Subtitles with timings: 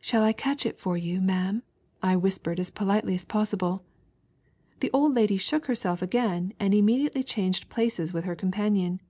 [0.00, 1.62] "Shall I catch it for you, ma'am?"
[2.02, 3.84] I whispered as politely as possible.
[4.80, 9.00] The old lady shook herself again and immediately changed places with her companion.